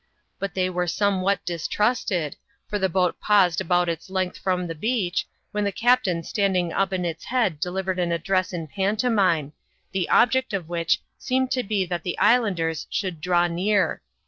[0.39, 2.35] But they were somewhat distrusted,
[2.67, 6.91] for the boat paused about its length from the beach, when the captain standing up
[6.91, 9.53] in its head de livered an address in pantomime,
[9.91, 14.01] the object of which seemed to be that the islanders should draw near.